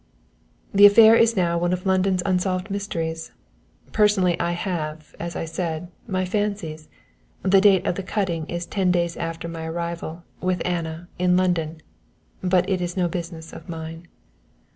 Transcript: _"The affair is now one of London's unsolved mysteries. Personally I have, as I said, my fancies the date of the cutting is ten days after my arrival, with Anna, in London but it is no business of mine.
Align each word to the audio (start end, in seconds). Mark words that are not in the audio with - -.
_"The 0.73 0.87
affair 0.87 1.13
is 1.15 1.35
now 1.35 1.59
one 1.59 1.73
of 1.73 1.85
London's 1.85 2.23
unsolved 2.25 2.71
mysteries. 2.71 3.31
Personally 3.91 4.35
I 4.39 4.53
have, 4.53 5.13
as 5.19 5.35
I 5.35 5.45
said, 5.45 5.89
my 6.07 6.25
fancies 6.25 6.89
the 7.43 7.61
date 7.61 7.85
of 7.85 7.93
the 7.93 8.01
cutting 8.01 8.47
is 8.47 8.65
ten 8.65 8.89
days 8.89 9.15
after 9.15 9.47
my 9.47 9.65
arrival, 9.67 10.23
with 10.41 10.63
Anna, 10.65 11.07
in 11.19 11.37
London 11.37 11.83
but 12.41 12.67
it 12.67 12.81
is 12.81 12.97
no 12.97 13.07
business 13.07 13.53
of 13.53 13.69
mine. 13.69 14.07